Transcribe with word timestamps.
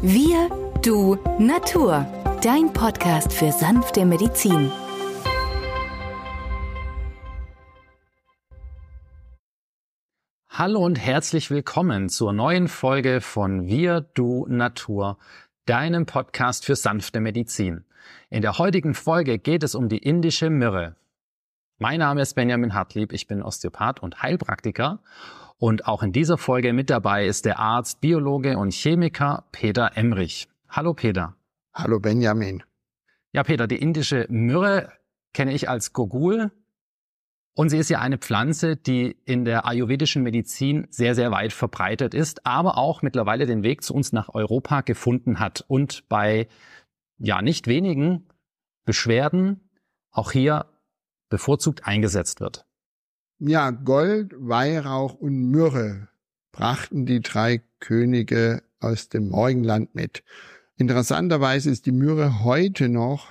Wir, 0.00 0.48
du, 0.84 1.16
Natur. 1.40 2.06
Dein 2.40 2.72
Podcast 2.72 3.32
für 3.32 3.50
sanfte 3.50 4.04
Medizin. 4.06 4.70
Hallo 10.48 10.84
und 10.84 11.00
herzlich 11.00 11.50
willkommen 11.50 12.08
zur 12.10 12.32
neuen 12.32 12.68
Folge 12.68 13.20
von 13.20 13.66
Wir, 13.66 14.02
du, 14.14 14.46
Natur, 14.48 15.18
deinem 15.66 16.06
Podcast 16.06 16.64
für 16.64 16.76
sanfte 16.76 17.18
Medizin. 17.18 17.84
In 18.30 18.42
der 18.42 18.58
heutigen 18.58 18.94
Folge 18.94 19.40
geht 19.40 19.64
es 19.64 19.74
um 19.74 19.88
die 19.88 19.98
indische 19.98 20.48
Myrrhe. 20.48 20.94
Mein 21.78 21.98
Name 21.98 22.22
ist 22.22 22.34
Benjamin 22.34 22.72
Hartlieb, 22.72 23.12
ich 23.12 23.26
bin 23.26 23.42
Osteopath 23.42 24.00
und 24.00 24.22
Heilpraktiker 24.22 25.00
und 25.58 25.86
auch 25.86 26.02
in 26.02 26.12
dieser 26.12 26.38
Folge 26.38 26.72
mit 26.72 26.88
dabei 26.88 27.26
ist 27.26 27.44
der 27.44 27.58
Arzt, 27.58 28.00
Biologe 28.00 28.56
und 28.58 28.72
Chemiker 28.72 29.44
Peter 29.52 29.96
Emrich. 29.96 30.48
Hallo 30.68 30.94
Peter. 30.94 31.34
Hallo 31.74 32.00
Benjamin. 32.00 32.62
Ja, 33.32 33.42
Peter, 33.42 33.66
die 33.66 33.76
indische 33.76 34.26
Myrrhe 34.30 34.92
kenne 35.34 35.52
ich 35.52 35.68
als 35.68 35.92
Gogul. 35.92 36.52
Und 37.54 37.70
sie 37.70 37.78
ist 37.78 37.90
ja 37.90 37.98
eine 37.98 38.18
Pflanze, 38.18 38.76
die 38.76 39.16
in 39.24 39.44
der 39.44 39.66
ayurvedischen 39.66 40.22
Medizin 40.22 40.86
sehr, 40.90 41.16
sehr 41.16 41.32
weit 41.32 41.52
verbreitet 41.52 42.14
ist, 42.14 42.46
aber 42.46 42.78
auch 42.78 43.02
mittlerweile 43.02 43.46
den 43.46 43.64
Weg 43.64 43.82
zu 43.82 43.94
uns 43.94 44.12
nach 44.12 44.28
Europa 44.28 44.82
gefunden 44.82 45.40
hat 45.40 45.64
und 45.66 46.08
bei 46.08 46.46
ja 47.18 47.42
nicht 47.42 47.66
wenigen 47.66 48.28
Beschwerden 48.84 49.68
auch 50.12 50.30
hier 50.30 50.66
bevorzugt 51.30 51.84
eingesetzt 51.84 52.40
wird. 52.40 52.67
Ja, 53.40 53.70
Gold, 53.70 54.34
Weihrauch 54.36 55.14
und 55.14 55.52
Myrrhe 55.52 56.08
brachten 56.50 57.06
die 57.06 57.20
drei 57.20 57.62
Könige 57.78 58.64
aus 58.80 59.10
dem 59.10 59.28
Morgenland 59.28 59.94
mit. 59.94 60.24
Interessanterweise 60.76 61.70
ist 61.70 61.86
die 61.86 61.92
Myrrhe 61.92 62.42
heute 62.42 62.88
noch 62.88 63.28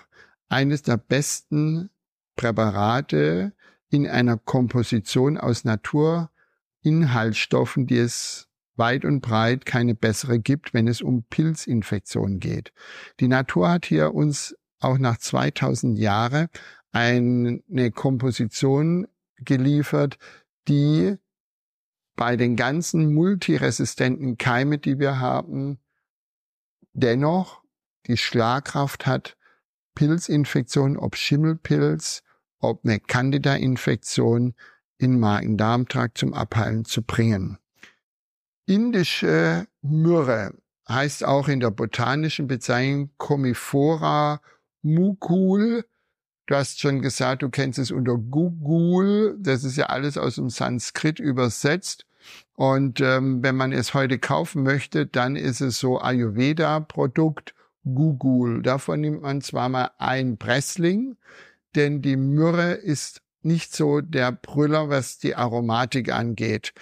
eines 0.47 0.81
der 0.81 0.95
besten 0.95 1.89
Präparate 2.38 3.52
in 3.89 4.08
einer 4.08 4.38
Komposition 4.38 5.38
aus 5.38 5.66
Naturinhaltsstoffen, 5.66 7.85
die 7.85 7.97
es 7.97 8.47
weit 8.78 9.03
und 9.03 9.19
breit 9.19 9.66
keine 9.66 9.94
bessere 9.94 10.39
gibt, 10.39 10.73
wenn 10.73 10.88
es 10.88 11.02
um 11.02 11.23
Pilzinfektionen 11.23 12.39
geht. 12.39 12.72
Die 13.19 13.28
Natur 13.28 13.72
hat 13.72 13.85
hier 13.85 14.13
uns 14.13 14.55
auch 14.80 15.00
nach 15.00 15.17
2000 15.17 16.00
Jahren 16.00 16.47
eine 16.94 17.91
Komposition 17.94 19.05
geliefert, 19.39 20.17
die 20.67 21.17
bei 22.16 22.35
den 22.35 22.55
ganzen 22.55 23.13
multiresistenten 23.13 24.38
Keime, 24.38 24.79
die 24.79 24.99
wir 24.99 25.19
haben, 25.19 25.79
dennoch 26.94 27.61
die 28.07 28.17
Schlagkraft 28.17 29.05
hat, 29.05 29.38
Pilzinfektionen, 29.94 30.97
ob 30.97 31.16
Schimmelpilz, 31.16 32.23
ob 32.59 32.83
eine 32.83 32.99
Candida-Infektion 32.99 34.55
in 34.97 35.19
Magen-Darm-Trakt 35.19 36.17
zum 36.17 36.33
Abheilen 36.33 36.85
zu 36.85 37.03
bringen. 37.03 37.57
Indische 38.66 39.67
Myrrhe 39.81 40.53
heißt 40.89 41.23
auch 41.23 41.47
in 41.47 41.59
der 41.59 41.72
botanischen 41.72 42.47
Bezeichnung 42.47 43.11
Comifora 43.17 44.41
mucul 44.81 45.85
Du 46.48 46.56
hast 46.56 46.80
schon 46.80 47.02
gesagt, 47.02 47.42
du 47.42 47.50
kennst 47.50 47.78
es 47.78 47.92
unter 47.92 48.17
Google. 48.17 49.38
Das 49.40 49.66
ist 49.66 49.76
ja 49.76 49.88
alles 49.88 50.17
aus 50.17 50.36
dem 50.36 50.50
Sanskrit 50.50 51.20
übersetzt. 51.20 52.06
Und 52.56 53.02
ähm, 53.02 53.44
wenn 53.44 53.56
man 53.56 53.73
es 53.73 53.94
heute 53.94 54.17
kaufen 54.17 54.64
möchte, 54.64 55.06
dann 55.06 55.36
ist 55.36 55.59
es 55.59 55.78
so 55.78 56.00
Ayurveda-Produkt 56.00 57.53
Google. 57.84 58.62
Davon 58.62 59.02
nimmt 59.02 59.22
man 59.22 59.42
zwar 59.42 59.68
mal 59.68 59.92
ein 59.98 60.38
Pressling, 60.38 61.18
denn 61.75 62.02
die 62.02 62.16
Myrrhe 62.16 62.74
ist 62.74 63.22
nicht 63.41 63.75
so 63.75 64.02
der 64.02 64.31
Brüller, 64.31 64.90
was 64.90 65.19
die 65.19 65.36
Aromatik 65.36 66.12
angeht. 66.12 66.74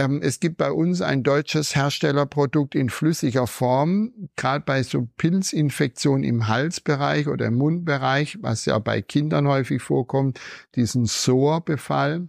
Ähm, 0.00 0.22
es 0.22 0.40
gibt 0.40 0.56
bei 0.56 0.72
uns 0.72 1.02
ein 1.02 1.22
deutsches 1.22 1.76
Herstellerprodukt 1.76 2.74
in 2.74 2.88
flüssiger 2.88 3.46
Form, 3.46 4.30
gerade 4.34 4.64
bei 4.64 4.82
so 4.82 5.06
Pilzinfektionen 5.18 6.24
im 6.24 6.48
Halsbereich 6.48 7.28
oder 7.28 7.46
im 7.46 7.56
Mundbereich, 7.56 8.38
was 8.40 8.64
ja 8.64 8.78
bei 8.78 9.02
Kindern 9.02 9.46
häufig 9.46 9.82
vorkommt, 9.82 10.40
diesen 10.74 11.04
SOR-Befall. 11.04 12.28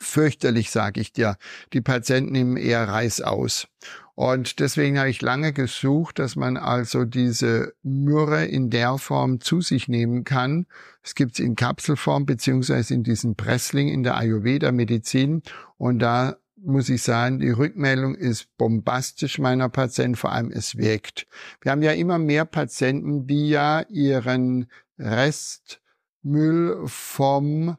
Fürchterlich, 0.00 0.72
sage 0.72 1.00
ich 1.00 1.12
dir. 1.12 1.36
Die 1.72 1.80
Patienten 1.80 2.32
nehmen 2.32 2.56
eher 2.56 2.88
Reis 2.88 3.20
aus. 3.20 3.68
Und 4.16 4.58
deswegen 4.58 4.98
habe 4.98 5.10
ich 5.10 5.22
lange 5.22 5.52
gesucht, 5.52 6.18
dass 6.18 6.34
man 6.34 6.56
also 6.56 7.04
diese 7.04 7.74
Myrrhe 7.84 8.44
in 8.44 8.70
der 8.70 8.98
Form 8.98 9.40
zu 9.40 9.60
sich 9.60 9.86
nehmen 9.86 10.24
kann. 10.24 10.66
Es 11.04 11.14
gibt 11.14 11.34
es 11.34 11.38
in 11.38 11.54
Kapselform 11.54 12.26
beziehungsweise 12.26 12.94
in 12.94 13.04
diesem 13.04 13.36
Pressling 13.36 13.88
in 13.88 14.02
der 14.02 14.16
Ayurveda-Medizin. 14.16 15.42
Und 15.76 16.00
da 16.00 16.36
muss 16.62 16.88
ich 16.88 17.02
sagen, 17.02 17.38
die 17.40 17.50
Rückmeldung 17.50 18.14
ist 18.14 18.56
bombastisch 18.56 19.38
meiner 19.38 19.68
Patienten, 19.68 20.16
vor 20.16 20.32
allem 20.32 20.50
es 20.50 20.76
wirkt. 20.76 21.26
Wir 21.60 21.72
haben 21.72 21.82
ja 21.82 21.92
immer 21.92 22.18
mehr 22.18 22.44
Patienten, 22.44 23.26
die 23.26 23.50
ja 23.50 23.82
ihren 23.88 24.70
Restmüll 24.98 26.82
vom 26.86 27.76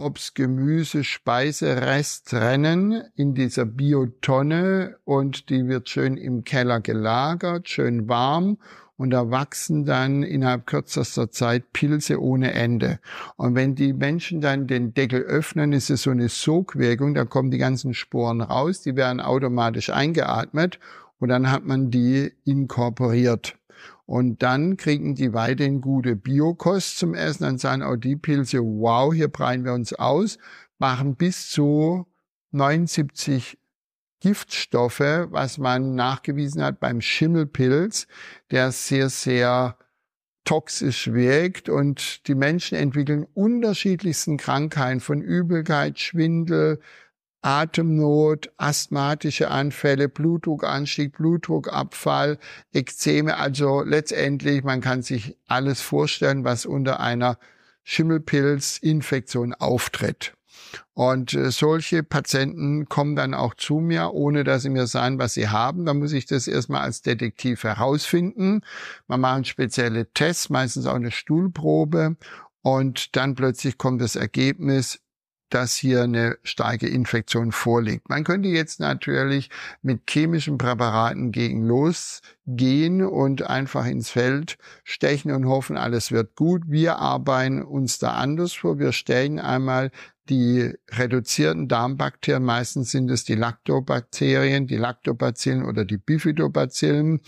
Obst, 0.00 0.34
Gemüse, 0.34 1.04
Speiserest 1.04 2.30
trennen 2.30 3.04
in 3.16 3.34
dieser 3.34 3.66
Biotonne 3.66 4.96
und 5.04 5.50
die 5.50 5.68
wird 5.68 5.90
schön 5.90 6.16
im 6.16 6.44
Keller 6.44 6.80
gelagert, 6.80 7.68
schön 7.68 8.08
warm 8.08 8.56
und 8.96 9.10
da 9.10 9.30
wachsen 9.30 9.84
dann 9.84 10.22
innerhalb 10.22 10.66
kürzester 10.66 11.30
Zeit 11.30 11.72
Pilze 11.72 12.20
ohne 12.20 12.52
Ende. 12.52 12.98
Und 13.36 13.54
wenn 13.54 13.74
die 13.74 13.92
Menschen 13.92 14.40
dann 14.40 14.66
den 14.66 14.94
Deckel 14.94 15.20
öffnen, 15.22 15.72
ist 15.72 15.90
es 15.90 16.02
so 16.02 16.10
eine 16.10 16.30
Sogwirkung, 16.30 17.14
da 17.14 17.26
kommen 17.26 17.50
die 17.50 17.58
ganzen 17.58 17.92
Sporen 17.92 18.40
raus, 18.40 18.80
die 18.80 18.96
werden 18.96 19.20
automatisch 19.20 19.90
eingeatmet 19.90 20.78
und 21.18 21.28
dann 21.28 21.50
hat 21.50 21.64
man 21.66 21.90
die 21.90 22.32
inkorporiert. 22.44 23.59
Und 24.10 24.42
dann 24.42 24.76
kriegen 24.76 25.14
die 25.14 25.34
weiterhin 25.34 25.80
gute 25.80 26.16
Biokost 26.16 26.98
zum 26.98 27.14
Essen, 27.14 27.44
dann 27.44 27.58
sagen 27.58 27.84
auch 27.84 27.94
die 27.94 28.16
Pilze, 28.16 28.58
wow, 28.58 29.14
hier 29.14 29.28
breien 29.28 29.64
wir 29.64 29.72
uns 29.72 29.92
aus, 29.92 30.36
machen 30.78 31.14
bis 31.14 31.48
zu 31.48 32.08
79 32.50 33.56
Giftstoffe, 34.18 34.98
was 34.98 35.58
man 35.58 35.94
nachgewiesen 35.94 36.60
hat 36.60 36.80
beim 36.80 37.00
Schimmelpilz, 37.00 38.08
der 38.50 38.72
sehr, 38.72 39.10
sehr 39.10 39.78
toxisch 40.44 41.12
wirkt. 41.12 41.68
Und 41.68 42.26
die 42.26 42.34
Menschen 42.34 42.78
entwickeln 42.78 43.28
unterschiedlichsten 43.34 44.38
Krankheiten 44.38 44.98
von 44.98 45.22
Übelkeit, 45.22 46.00
Schwindel, 46.00 46.80
Atemnot, 47.42 48.50
asthmatische 48.56 49.50
Anfälle, 49.50 50.08
Blutdruckanstieg, 50.08 51.12
Blutdruckabfall, 51.12 52.38
Ekzeme. 52.72 53.36
Also 53.36 53.82
letztendlich, 53.82 54.62
man 54.62 54.80
kann 54.80 55.02
sich 55.02 55.36
alles 55.46 55.80
vorstellen, 55.80 56.44
was 56.44 56.66
unter 56.66 57.00
einer 57.00 57.38
Schimmelpilzinfektion 57.84 59.54
auftritt. 59.54 60.34
Und 60.94 61.34
äh, 61.34 61.50
solche 61.50 62.02
Patienten 62.02 62.88
kommen 62.88 63.16
dann 63.16 63.34
auch 63.34 63.54
zu 63.54 63.78
mir, 63.78 64.12
ohne 64.12 64.44
dass 64.44 64.62
sie 64.62 64.70
mir 64.70 64.86
sagen, 64.86 65.18
was 65.18 65.34
sie 65.34 65.48
haben. 65.48 65.86
Da 65.86 65.94
muss 65.94 66.12
ich 66.12 66.26
das 66.26 66.46
erstmal 66.46 66.82
als 66.82 67.02
Detektiv 67.02 67.64
herausfinden. 67.64 68.60
Man 69.06 69.20
macht 69.20 69.46
spezielle 69.46 70.12
Tests, 70.12 70.50
meistens 70.50 70.86
auch 70.86 70.94
eine 70.94 71.10
Stuhlprobe. 71.10 72.16
Und 72.62 73.16
dann 73.16 73.34
plötzlich 73.34 73.78
kommt 73.78 74.02
das 74.02 74.16
Ergebnis, 74.16 75.00
dass 75.50 75.74
hier 75.76 76.02
eine 76.02 76.38
starke 76.42 76.88
Infektion 76.88 77.52
vorliegt. 77.52 78.08
Man 78.08 78.24
könnte 78.24 78.48
jetzt 78.48 78.80
natürlich 78.80 79.50
mit 79.82 80.02
chemischen 80.08 80.58
Präparaten 80.58 81.32
gegen 81.32 81.64
losgehen 81.64 83.02
und 83.02 83.42
einfach 83.42 83.86
ins 83.86 84.10
Feld 84.10 84.58
stechen 84.84 85.32
und 85.32 85.46
hoffen, 85.46 85.76
alles 85.76 86.12
wird 86.12 86.36
gut. 86.36 86.62
Wir 86.66 86.98
arbeiten 86.98 87.62
uns 87.62 87.98
da 87.98 88.12
anders 88.12 88.52
vor. 88.52 88.78
Wir 88.78 88.92
stellen 88.92 89.38
einmal 89.38 89.90
die 90.30 90.72
reduzierten 90.90 91.68
Darmbakterien, 91.68 92.44
meistens 92.44 92.92
sind 92.92 93.10
es 93.10 93.24
die 93.24 93.34
Lactobakterien, 93.34 94.66
die 94.66 94.76
Lactobacillen 94.76 95.64
oder 95.64 95.84
die 95.84 95.98
Bifidobacillen. 95.98 97.20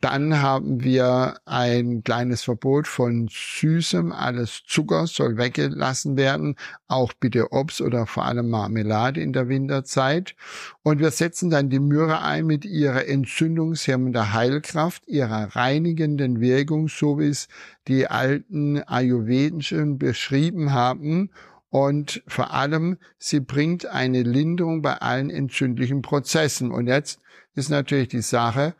Dann 0.00 0.42
haben 0.42 0.84
wir 0.84 1.38
ein 1.46 2.02
kleines 2.04 2.42
Verbot 2.42 2.86
von 2.86 3.28
Süßem, 3.30 4.12
alles 4.12 4.62
Zucker 4.66 5.06
soll 5.06 5.38
weggelassen 5.38 6.16
werden, 6.16 6.56
auch 6.86 7.12
bitte 7.14 7.50
Obst 7.52 7.80
oder 7.80 8.06
vor 8.06 8.26
allem 8.26 8.50
Marmelade 8.50 9.20
in 9.20 9.32
der 9.32 9.48
Winterzeit. 9.48 10.36
Und 10.82 10.98
wir 11.00 11.10
setzen 11.10 11.48
dann 11.48 11.70
die 11.70 11.80
Myrrhe 11.80 12.20
ein 12.20 12.46
mit 12.46 12.64
ihrer 12.64 13.06
entzündungshemmenden 13.06 14.34
Heilkraft, 14.34 15.08
ihrer 15.08 15.56
reinigenden 15.56 16.40
Wirkung, 16.40 16.88
so 16.88 17.18
wie 17.18 17.28
es 17.28 17.48
die 17.88 18.06
alten 18.06 18.82
Ayurvedischen 18.82 19.98
beschrieben 19.98 20.72
haben 20.72 21.30
und 21.76 22.22
vor 22.26 22.54
allem, 22.54 22.96
sie 23.18 23.40
bringt 23.40 23.84
eine 23.84 24.22
Linderung 24.22 24.80
bei 24.80 24.94
allen 24.94 25.28
entzündlichen 25.28 26.00
Prozessen. 26.00 26.70
Und 26.70 26.86
jetzt 26.86 27.20
ist 27.54 27.68
natürlich 27.68 28.08
die 28.08 28.22
Sache, 28.22 28.74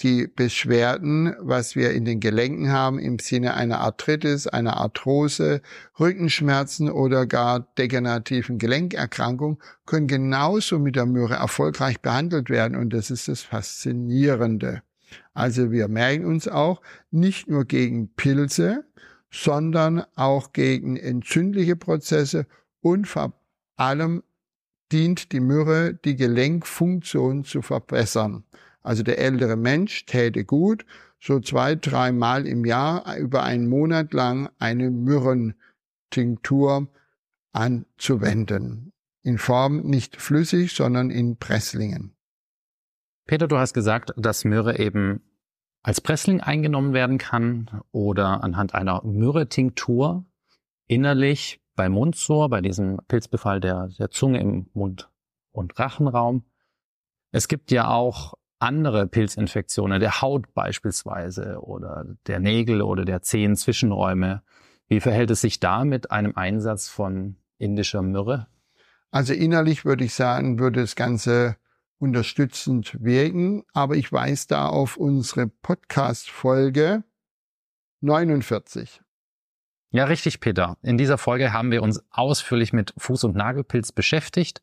die 0.00 0.26
Beschwerden, 0.26 1.36
was 1.38 1.76
wir 1.76 1.92
in 1.92 2.04
den 2.04 2.18
Gelenken 2.18 2.72
haben, 2.72 2.98
im 2.98 3.20
Sinne 3.20 3.54
einer 3.54 3.78
Arthritis, 3.78 4.48
einer 4.48 4.78
Arthrose, 4.78 5.62
Rückenschmerzen 6.00 6.90
oder 6.90 7.24
gar 7.26 7.60
degenerativen 7.78 8.58
Gelenkerkrankung, 8.58 9.62
können 9.86 10.08
genauso 10.08 10.80
mit 10.80 10.96
der 10.96 11.06
Myrrhe 11.06 11.34
erfolgreich 11.34 12.00
behandelt 12.00 12.50
werden. 12.50 12.76
Und 12.76 12.92
das 12.94 13.12
ist 13.12 13.28
das 13.28 13.42
Faszinierende. 13.42 14.82
Also 15.34 15.70
wir 15.70 15.86
merken 15.86 16.24
uns 16.24 16.48
auch 16.48 16.82
nicht 17.12 17.48
nur 17.48 17.64
gegen 17.64 18.12
Pilze, 18.14 18.84
sondern 19.34 20.04
auch 20.14 20.52
gegen 20.52 20.96
entzündliche 20.96 21.74
Prozesse 21.74 22.46
und 22.80 23.08
vor 23.08 23.32
allem 23.74 24.22
dient 24.92 25.32
die 25.32 25.40
Myrrhe, 25.40 25.92
die 25.92 26.14
Gelenkfunktion 26.14 27.42
zu 27.42 27.60
verbessern. 27.60 28.44
Also 28.82 29.02
der 29.02 29.18
ältere 29.18 29.56
Mensch 29.56 30.06
täte 30.06 30.44
gut, 30.44 30.86
so 31.18 31.40
zwei, 31.40 31.74
dreimal 31.74 32.46
im 32.46 32.64
Jahr 32.64 33.16
über 33.16 33.42
einen 33.42 33.68
Monat 33.68 34.14
lang 34.14 34.50
eine 34.60 34.92
Myrrentinktur 34.92 36.86
anzuwenden. 37.52 38.92
In 39.22 39.38
Form 39.38 39.80
nicht 39.80 40.20
flüssig, 40.20 40.74
sondern 40.74 41.10
in 41.10 41.38
Presslingen. 41.38 42.14
Peter, 43.26 43.48
du 43.48 43.58
hast 43.58 43.74
gesagt, 43.74 44.12
dass 44.16 44.44
Myrrhe 44.44 44.78
eben 44.78 45.22
als 45.84 46.00
Pressling 46.00 46.40
eingenommen 46.40 46.94
werden 46.94 47.18
kann 47.18 47.82
oder 47.92 48.42
anhand 48.42 48.74
einer 48.74 49.02
Myrrhe-Tinktur 49.04 50.24
innerlich 50.86 51.60
bei 51.76 51.90
Mundsor, 51.90 52.48
bei 52.48 52.62
diesem 52.62 52.98
Pilzbefall 53.06 53.60
der, 53.60 53.88
der 53.98 54.10
Zunge 54.10 54.40
im 54.40 54.70
Mund- 54.72 55.10
und 55.52 55.78
Rachenraum. 55.78 56.44
Es 57.32 57.48
gibt 57.48 57.70
ja 57.70 57.88
auch 57.88 58.34
andere 58.58 59.06
Pilzinfektionen, 59.06 60.00
der 60.00 60.22
Haut 60.22 60.54
beispielsweise 60.54 61.60
oder 61.60 62.06
der 62.26 62.40
Nägel 62.40 62.80
oder 62.80 63.04
der 63.04 63.20
Zehenzwischenräume. 63.20 64.42
Wie 64.88 65.00
verhält 65.00 65.30
es 65.30 65.42
sich 65.42 65.60
da 65.60 65.84
mit 65.84 66.10
einem 66.10 66.34
Einsatz 66.34 66.88
von 66.88 67.36
indischer 67.58 68.00
Myrrhe? 68.00 68.46
Also 69.10 69.34
innerlich 69.34 69.84
würde 69.84 70.04
ich 70.04 70.14
sagen, 70.14 70.58
würde 70.58 70.80
das 70.80 70.96
Ganze 70.96 71.56
unterstützend 71.98 73.02
wirken, 73.02 73.64
aber 73.72 73.96
ich 73.96 74.12
weise 74.12 74.48
da 74.48 74.68
auf 74.68 74.96
unsere 74.96 75.46
Podcast-Folge 75.46 77.04
49. 78.00 79.00
Ja, 79.90 80.04
richtig, 80.04 80.40
Peter. 80.40 80.76
In 80.82 80.98
dieser 80.98 81.18
Folge 81.18 81.52
haben 81.52 81.70
wir 81.70 81.82
uns 81.82 82.02
ausführlich 82.10 82.72
mit 82.72 82.92
Fuß- 82.94 83.26
und 83.26 83.36
Nagelpilz 83.36 83.92
beschäftigt 83.92 84.60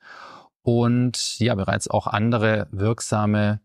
und 0.61 1.39
ja, 1.39 1.55
bereits 1.55 1.87
auch 1.87 2.05
andere 2.05 2.67
wirksame 2.71 3.61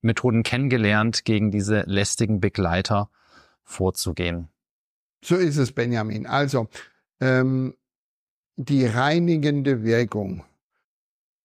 Methoden 0.00 0.42
kennengelernt, 0.42 1.24
gegen 1.24 1.50
diese 1.50 1.80
lästigen 1.80 2.40
Begleiter 2.40 3.10
vorzugehen. 3.64 4.48
So 5.24 5.36
ist 5.36 5.56
es, 5.56 5.72
Benjamin. 5.72 6.26
Also, 6.26 6.68
ähm, 7.20 7.74
die 8.56 8.86
reinigende 8.86 9.82
Wirkung. 9.82 10.44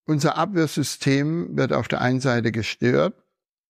Unser 0.06 0.38
Abwehrsystem 0.38 1.56
wird 1.56 1.74
auf 1.74 1.88
der 1.88 2.01
einen 2.01 2.19
Seite 2.19 2.51
gestört 2.51 3.13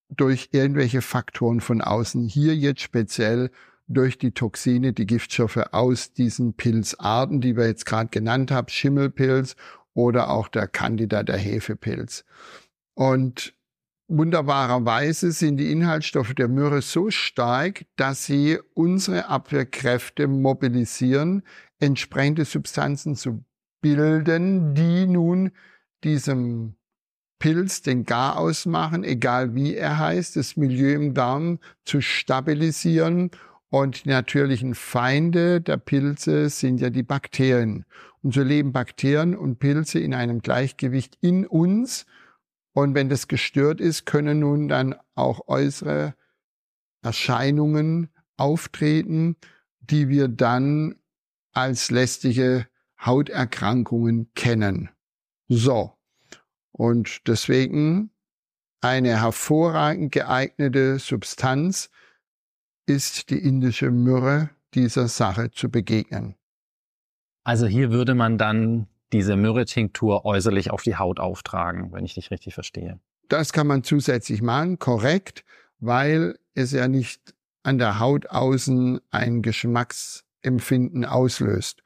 durch 0.09 0.49
irgendwelche 0.51 1.01
Faktoren 1.01 1.61
von 1.61 1.81
außen. 1.81 2.27
Hier 2.27 2.55
jetzt 2.55 2.81
speziell 2.81 3.51
durch 3.87 4.17
die 4.17 4.31
Toxine, 4.31 4.93
die 4.93 5.05
Giftstoffe 5.05 5.57
aus 5.71 6.13
diesen 6.13 6.53
Pilzarten, 6.53 7.41
die 7.41 7.57
wir 7.57 7.67
jetzt 7.67 7.85
gerade 7.85 8.09
genannt 8.09 8.51
haben, 8.51 8.69
Schimmelpilz 8.69 9.55
oder 9.93 10.29
auch 10.29 10.47
der 10.47 10.67
Candida, 10.67 11.23
der 11.23 11.37
Hefepilz. 11.37 12.23
Und 12.93 13.53
wunderbarerweise 14.07 15.31
sind 15.31 15.57
die 15.57 15.71
Inhaltsstoffe 15.71 16.33
der 16.33 16.47
Myrrhe 16.47 16.81
so 16.81 17.09
stark, 17.11 17.85
dass 17.95 18.25
sie 18.25 18.59
unsere 18.73 19.27
Abwehrkräfte 19.27 20.27
mobilisieren, 20.27 21.43
entsprechende 21.79 22.45
Substanzen 22.45 23.15
zu 23.15 23.43
bilden, 23.81 24.75
die 24.75 25.07
nun 25.07 25.51
diesem 26.03 26.75
Pilz 27.39 27.81
den 27.81 28.05
Gar 28.05 28.37
ausmachen, 28.37 29.03
egal 29.03 29.55
wie 29.55 29.75
er 29.75 29.97
heißt, 29.97 30.35
das 30.35 30.57
Milieu 30.57 30.93
im 30.93 31.13
Darm 31.13 31.59
zu 31.85 32.01
stabilisieren 32.01 33.31
und 33.69 34.05
die 34.05 34.09
natürlichen 34.09 34.75
Feinde 34.75 35.61
der 35.61 35.77
Pilze 35.77 36.49
sind 36.49 36.81
ja 36.81 36.89
die 36.89 37.03
Bakterien. 37.03 37.85
Und 38.21 38.33
so 38.33 38.43
leben 38.43 38.73
Bakterien 38.73 39.35
und 39.35 39.57
Pilze 39.57 39.99
in 39.99 40.13
einem 40.13 40.41
Gleichgewicht 40.41 41.17
in 41.21 41.47
uns. 41.47 42.05
Und 42.73 42.93
wenn 42.93 43.09
das 43.09 43.27
gestört 43.27 43.81
ist, 43.81 44.05
können 44.05 44.39
nun 44.39 44.67
dann 44.67 44.95
auch 45.15 45.47
äußere 45.47 46.13
Erscheinungen 47.01 48.09
auftreten, 48.37 49.37
die 49.79 50.09
wir 50.09 50.27
dann 50.27 50.95
als 51.53 51.89
lästige 51.89 52.67
Hauterkrankungen 53.03 54.31
kennen. 54.35 54.89
So. 55.53 55.91
Und 56.71 57.27
deswegen 57.27 58.09
eine 58.79 59.19
hervorragend 59.19 60.13
geeignete 60.13 60.97
Substanz, 60.97 61.89
ist 62.85 63.29
die 63.29 63.37
indische 63.37 63.91
Myrrhe 63.91 64.49
dieser 64.73 65.09
Sache 65.09 65.51
zu 65.51 65.69
begegnen. 65.69 66.35
Also 67.43 67.67
hier 67.67 67.91
würde 67.91 68.15
man 68.15 68.37
dann 68.37 68.87
diese 69.11 69.35
Myrrhe-Tinktur 69.35 70.23
äußerlich 70.23 70.71
auf 70.71 70.83
die 70.83 70.95
Haut 70.95 71.19
auftragen, 71.19 71.91
wenn 71.91 72.05
ich 72.05 72.13
dich 72.13 72.31
richtig 72.31 72.53
verstehe. 72.53 73.01
Das 73.27 73.51
kann 73.51 73.67
man 73.67 73.83
zusätzlich 73.83 74.41
machen, 74.41 74.79
korrekt, 74.79 75.43
weil 75.79 76.39
es 76.53 76.71
ja 76.71 76.87
nicht 76.87 77.35
an 77.63 77.77
der 77.77 77.99
Haut 77.99 78.27
außen 78.27 79.01
ein 79.11 79.41
Geschmacksempfinden 79.41 81.03
auslöst. 81.03 81.83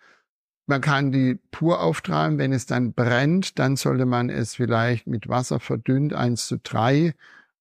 Man 0.67 0.81
kann 0.81 1.11
die 1.11 1.35
pur 1.51 1.81
auftragen, 1.81 2.37
wenn 2.37 2.51
es 2.51 2.65
dann 2.65 2.93
brennt, 2.93 3.59
dann 3.59 3.75
sollte 3.75 4.05
man 4.05 4.29
es 4.29 4.55
vielleicht 4.55 5.05
mit 5.05 5.29
Wasser 5.29 5.59
verdünnt, 5.59 6.13
eins 6.13 6.47
zu 6.47 6.57
drei, 6.57 7.13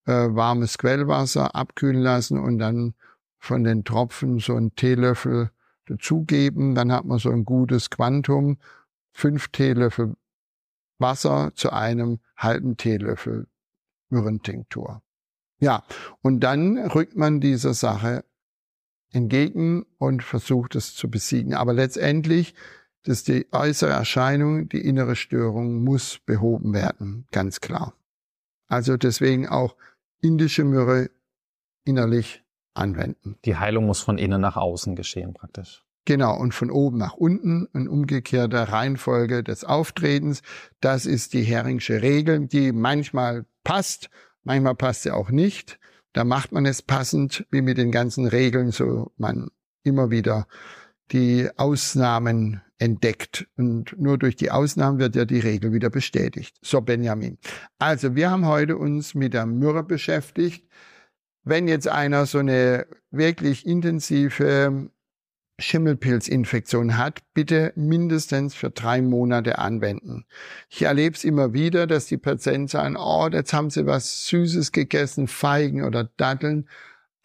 äh, 0.06 0.12
warmes 0.12 0.78
Quellwasser 0.78 1.54
abkühlen 1.54 2.00
lassen 2.00 2.38
und 2.38 2.58
dann 2.58 2.94
von 3.38 3.62
den 3.62 3.84
Tropfen 3.84 4.38
so 4.38 4.56
einen 4.56 4.74
Teelöffel 4.74 5.50
dazugeben. 5.86 6.74
Dann 6.74 6.90
hat 6.92 7.04
man 7.04 7.18
so 7.18 7.30
ein 7.30 7.44
gutes 7.44 7.90
Quantum. 7.90 8.58
Fünf 9.12 9.48
Teelöffel 9.48 10.14
Wasser 10.98 11.52
zu 11.54 11.72
einem 11.72 12.20
halben 12.36 12.76
Teelöffel 12.76 13.46
Myrrhentinktur. 14.08 15.02
Ja, 15.58 15.84
und 16.22 16.40
dann 16.40 16.78
rückt 16.78 17.16
man 17.16 17.40
dieser 17.40 17.74
Sache 17.74 18.24
entgegen 19.10 19.86
und 19.98 20.22
versucht 20.22 20.74
es 20.74 20.94
zu 20.94 21.10
besiegen. 21.10 21.54
Aber 21.54 21.72
letztendlich, 21.72 22.54
dass 23.04 23.22
die 23.22 23.46
äußere 23.52 23.90
Erscheinung, 23.90 24.68
die 24.68 24.80
innere 24.80 25.16
Störung 25.16 25.82
muss 25.84 26.18
behoben 26.24 26.72
werden, 26.74 27.26
ganz 27.30 27.60
klar. 27.60 27.94
Also 28.66 28.96
deswegen 28.96 29.48
auch 29.48 29.76
indische 30.20 30.64
Myrrhe 30.64 31.10
innerlich 31.84 32.42
anwenden. 32.72 33.36
Die 33.44 33.56
Heilung 33.56 33.86
muss 33.86 34.00
von 34.00 34.18
innen 34.18 34.40
nach 34.40 34.56
außen 34.56 34.96
geschehen 34.96 35.34
praktisch. 35.34 35.84
Genau, 36.06 36.36
und 36.36 36.52
von 36.52 36.70
oben 36.70 36.98
nach 36.98 37.14
unten 37.14 37.66
in 37.72 37.88
umgekehrter 37.88 38.64
Reihenfolge 38.64 39.42
des 39.42 39.64
Auftretens. 39.64 40.42
Das 40.80 41.06
ist 41.06 41.32
die 41.32 41.44
Heringsche 41.44 42.02
Regel, 42.02 42.46
die 42.46 42.72
manchmal 42.72 43.46
passt, 43.62 44.10
manchmal 44.42 44.74
passt 44.74 45.02
sie 45.02 45.12
auch 45.12 45.30
nicht. 45.30 45.78
Da 46.12 46.24
macht 46.24 46.52
man 46.52 46.66
es 46.66 46.82
passend, 46.82 47.46
wie 47.50 47.62
mit 47.62 47.78
den 47.78 47.90
ganzen 47.90 48.26
Regeln, 48.26 48.70
so 48.70 49.12
man 49.16 49.50
immer 49.82 50.10
wieder 50.10 50.46
die 51.12 51.48
Ausnahmen 51.56 52.62
entdeckt. 52.78 53.46
Und 53.56 53.94
nur 53.98 54.18
durch 54.18 54.36
die 54.36 54.50
Ausnahmen 54.50 54.98
wird 54.98 55.16
ja 55.16 55.24
die 55.24 55.40
Regel 55.40 55.72
wieder 55.72 55.90
bestätigt. 55.90 56.56
So, 56.62 56.80
Benjamin. 56.80 57.38
Also, 57.78 58.14
wir 58.14 58.30
haben 58.30 58.46
heute 58.46 58.76
uns 58.76 59.14
mit 59.14 59.34
der 59.34 59.46
Myrrhe 59.46 59.84
beschäftigt 59.84 60.64
wenn 61.44 61.68
jetzt 61.68 61.88
einer 61.88 62.26
so 62.26 62.38
eine 62.38 62.86
wirklich 63.10 63.66
intensive 63.66 64.90
Schimmelpilzinfektion 65.60 66.98
hat, 66.98 67.22
bitte 67.32 67.72
mindestens 67.76 68.54
für 68.54 68.70
drei 68.70 69.02
Monate 69.02 69.58
anwenden. 69.58 70.24
Ich 70.68 70.82
erlebe 70.82 71.14
es 71.14 71.22
immer 71.22 71.52
wieder, 71.52 71.86
dass 71.86 72.06
die 72.06 72.16
Patienten 72.16 72.66
sagen, 72.66 72.96
oh, 72.96 73.28
jetzt 73.30 73.52
haben 73.52 73.70
sie 73.70 73.86
was 73.86 74.26
Süßes 74.26 74.72
gegessen, 74.72 75.28
Feigen 75.28 75.84
oder 75.84 76.10
Datteln. 76.16 76.68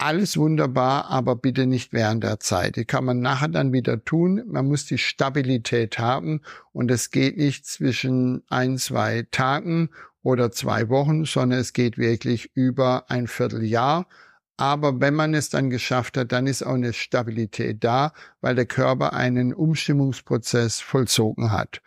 Alles 0.02 0.38
wunderbar, 0.38 1.10
aber 1.10 1.36
bitte 1.36 1.66
nicht 1.66 1.92
während 1.92 2.24
der 2.24 2.40
Zeit. 2.40 2.78
Die 2.78 2.86
kann 2.86 3.04
man 3.04 3.20
nachher 3.20 3.50
dann 3.50 3.74
wieder 3.74 4.02
tun. 4.06 4.42
Man 4.48 4.66
muss 4.66 4.86
die 4.86 4.98
Stabilität 4.98 6.00
haben 6.00 6.40
und 6.72 6.90
es 6.90 7.12
geht 7.12 7.36
nicht 7.36 7.66
zwischen 7.66 8.42
ein, 8.48 8.78
zwei 8.78 9.28
Tagen 9.30 9.90
oder 10.24 10.52
zwei 10.52 10.88
Wochen, 10.88 11.26
sondern 11.26 11.60
es 11.60 11.74
geht 11.74 11.98
wirklich 11.98 12.50
über 12.56 13.12
ein 13.12 13.28
Vierteljahr. 13.28 14.08
Aber 14.56 15.02
wenn 15.02 15.16
man 15.16 15.34
es 15.34 15.50
dann 15.50 15.70
geschafft 15.70 16.16
hat, 16.16 16.32
dann 16.32 16.48
ist 16.48 16.64
auch 16.64 16.76
eine 16.76 16.94
Stabilität 16.94 17.84
da, 17.84 18.14
weil 18.40 18.56
der 18.56 18.68
Körper 18.68 19.12
einen 19.12 19.54
Umstimmungsprozess 19.54 20.80
vollzogen 20.80 21.52
hat. 21.52 21.82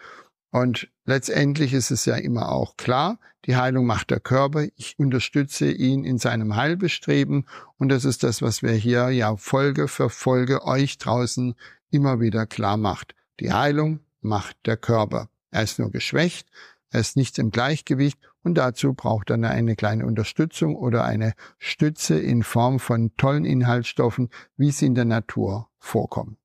Und 0.52 0.90
letztendlich 1.06 1.72
ist 1.72 1.90
es 1.90 2.04
ja 2.04 2.14
immer 2.14 2.52
auch 2.52 2.76
klar, 2.76 3.18
die 3.46 3.56
Heilung 3.56 3.86
macht 3.86 4.10
der 4.10 4.20
Körper. 4.20 4.66
Ich 4.76 4.98
unterstütze 4.98 5.72
ihn 5.72 6.04
in 6.04 6.18
seinem 6.18 6.54
Heilbestreben. 6.54 7.48
Und 7.78 7.88
das 7.88 8.04
ist 8.04 8.22
das, 8.22 8.42
was 8.42 8.62
wir 8.62 8.72
hier 8.72 9.08
ja 9.08 9.34
Folge 9.36 9.88
für 9.88 10.10
Folge 10.10 10.64
euch 10.64 10.98
draußen 10.98 11.54
immer 11.90 12.20
wieder 12.20 12.46
klar 12.46 12.76
macht. 12.76 13.14
Die 13.40 13.50
Heilung 13.50 14.00
macht 14.20 14.58
der 14.66 14.76
Körper. 14.76 15.30
Er 15.50 15.62
ist 15.62 15.78
nur 15.78 15.90
geschwächt, 15.90 16.48
er 16.90 17.00
ist 17.00 17.16
nicht 17.16 17.38
im 17.38 17.50
Gleichgewicht 17.50 18.18
und 18.42 18.54
dazu 18.54 18.92
braucht 18.92 19.30
er 19.30 19.42
eine 19.42 19.74
kleine 19.74 20.04
Unterstützung 20.04 20.76
oder 20.76 21.04
eine 21.04 21.32
Stütze 21.58 22.18
in 22.18 22.42
Form 22.42 22.78
von 22.78 23.16
tollen 23.16 23.46
Inhaltsstoffen, 23.46 24.28
wie 24.56 24.70
sie 24.70 24.86
in 24.86 24.94
der 24.94 25.06
Natur 25.06 25.70
vorkommen. 25.78 26.36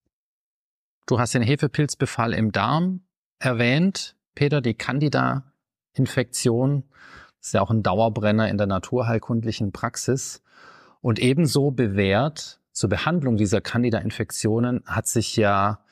Du 1.05 1.19
hast 1.19 1.33
den 1.33 1.41
Hefepilzbefall 1.41 2.33
im 2.33 2.51
Darm 2.53 3.01
erwähnt, 3.39 4.15
Peter, 4.36 4.62
die 4.62 4.74
Candida-Infektion 4.74 6.84
ist 7.41 7.53
ja 7.53 7.62
auch 7.62 7.72
ein 7.72 7.84
Dauerbrenner 7.84 8.50
in 8.50 8.58
der 8.58 8.67
naturheilkundlichen 8.67 9.72
Praxis. 9.72 10.44
Und 11.01 11.20
ebenso 11.20 11.72
bewährt 11.72 12.60
zur 12.72 12.89
Behandlung 12.89 13.38
dieser 13.38 13.62
Candida-Infektionen 13.62 14.84
hat 14.86 15.08
sich 15.08 15.36
ja 15.36 15.84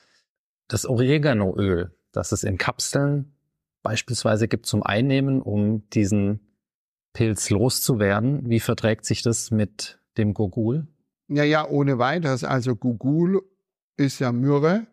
das 0.68 0.86
Oreganoöl, 0.86 1.96
das 2.12 2.32
es 2.32 2.44
in 2.44 2.58
Kapseln 2.58 3.32
beispielsweise 3.82 4.48
gibt 4.48 4.66
zum 4.66 4.82
Einnehmen, 4.82 5.40
um 5.40 5.88
diesen 5.90 6.40
Pilz 7.12 7.50
loszuwerden. 7.50 8.50
Wie 8.50 8.58
verträgt 8.58 9.04
sich 9.04 9.22
das 9.22 9.52
mit 9.52 10.00
dem 10.18 10.34
Gogul? 10.34 10.88
Ja, 11.28 11.44
ja, 11.44 11.68
ohne 11.68 11.98
weiteres. 11.98 12.42
Also 12.42 12.74
Gogul 12.74 13.42
ist 13.96 14.18
ja 14.18 14.32
Myrrhe 14.32 14.88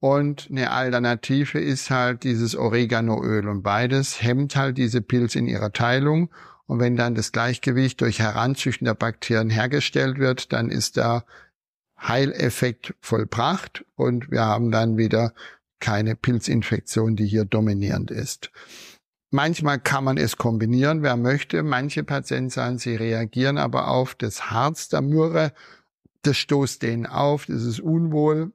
und 0.00 0.48
eine 0.50 0.70
Alternative 0.70 1.60
ist 1.60 1.90
halt 1.90 2.24
dieses 2.24 2.56
Oreganoöl 2.56 3.46
und 3.46 3.62
beides 3.62 4.22
hemmt 4.22 4.56
halt 4.56 4.78
diese 4.78 5.02
Pilze 5.02 5.38
in 5.38 5.46
ihrer 5.46 5.72
Teilung. 5.72 6.30
Und 6.66 6.80
wenn 6.80 6.96
dann 6.96 7.14
das 7.14 7.32
Gleichgewicht 7.32 8.00
durch 8.00 8.18
Heranzüchten 8.18 8.86
der 8.86 8.94
Bakterien 8.94 9.50
hergestellt 9.50 10.18
wird, 10.18 10.52
dann 10.54 10.70
ist 10.70 10.96
der 10.96 11.24
Heileffekt 12.00 12.94
vollbracht 13.00 13.84
und 13.94 14.30
wir 14.30 14.42
haben 14.42 14.70
dann 14.70 14.96
wieder 14.96 15.34
keine 15.80 16.16
Pilzinfektion, 16.16 17.16
die 17.16 17.26
hier 17.26 17.44
dominierend 17.44 18.10
ist. 18.10 18.50
Manchmal 19.30 19.78
kann 19.78 20.04
man 20.04 20.16
es 20.16 20.38
kombinieren, 20.38 21.02
wer 21.02 21.16
möchte. 21.16 21.62
Manche 21.62 22.04
Patienten 22.04 22.50
sagen, 22.50 22.78
sie 22.78 22.96
reagieren 22.96 23.58
aber 23.58 23.88
auf 23.88 24.14
das 24.14 24.50
Harz 24.50 24.88
der 24.88 25.02
Myrrhe. 25.02 25.52
Das 26.22 26.38
stoßt 26.38 26.82
denen 26.82 27.06
auf, 27.06 27.46
das 27.46 27.62
ist 27.62 27.80
unwohl. 27.80 28.52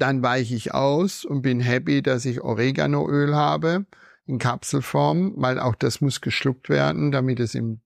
Dann 0.00 0.22
weiche 0.22 0.54
ich 0.54 0.72
aus 0.72 1.26
und 1.26 1.42
bin 1.42 1.60
happy, 1.60 2.00
dass 2.00 2.24
ich 2.24 2.40
Oreganoöl 2.40 3.34
habe 3.34 3.84
in 4.24 4.38
Kapselform, 4.38 5.34
weil 5.36 5.60
auch 5.60 5.74
das 5.74 6.00
muss 6.00 6.22
geschluckt 6.22 6.70
werden, 6.70 7.12
damit 7.12 7.38
es 7.38 7.54
im 7.54 7.82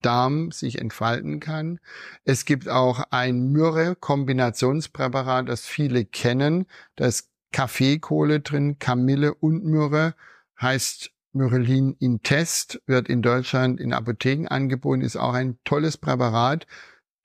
Darm 0.00 0.52
sich 0.52 0.78
entfalten 0.78 1.40
kann. 1.40 1.80
Es 2.24 2.44
gibt 2.44 2.68
auch 2.68 3.02
ein 3.10 3.50
Myrrhe-Kombinationspräparat, 3.50 5.48
das 5.48 5.66
viele 5.66 6.04
kennen. 6.04 6.66
Da 6.94 7.06
ist 7.06 7.28
Kaffeekohle 7.50 8.38
drin, 8.38 8.78
Kamille 8.78 9.34
und 9.34 9.64
Myrrhe, 9.64 10.14
heißt 10.60 11.10
Myrelin 11.32 11.96
in 11.98 12.22
Test, 12.22 12.80
wird 12.86 13.08
in 13.08 13.20
Deutschland 13.20 13.80
in 13.80 13.92
Apotheken 13.92 14.46
angeboten, 14.46 15.02
ist 15.02 15.16
auch 15.16 15.34
ein 15.34 15.58
tolles 15.64 15.96
Präparat, 15.96 16.68